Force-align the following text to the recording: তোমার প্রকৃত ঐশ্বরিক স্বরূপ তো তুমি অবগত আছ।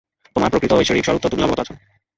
তোমার 0.35 0.49
প্রকৃত 0.49 0.71
ঐশ্বরিক 0.73 1.03
স্বরূপ 1.05 1.21
তো 1.21 1.27
তুমি 1.29 1.41
অবগত 1.43 1.59
আছ। 1.63 1.69